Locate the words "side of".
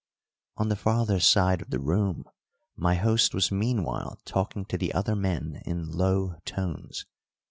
1.19-1.69